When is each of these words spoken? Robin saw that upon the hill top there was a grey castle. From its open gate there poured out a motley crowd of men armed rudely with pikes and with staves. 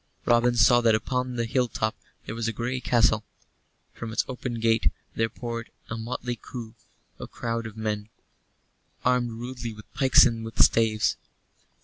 Robin 0.25 0.55
saw 0.55 0.81
that 0.81 0.95
upon 0.95 1.35
the 1.35 1.45
hill 1.45 1.67
top 1.67 1.95
there 2.25 2.33
was 2.33 2.47
a 2.47 2.51
grey 2.51 2.79
castle. 2.79 3.23
From 3.93 4.11
its 4.11 4.25
open 4.27 4.59
gate 4.59 4.91
there 5.13 5.29
poured 5.29 5.69
out 5.91 5.93
a 5.93 5.97
motley 5.99 6.39
crowd 7.31 7.67
of 7.67 7.77
men 7.77 8.09
armed 9.05 9.29
rudely 9.29 9.75
with 9.75 9.93
pikes 9.93 10.25
and 10.25 10.43
with 10.43 10.59
staves. 10.63 11.17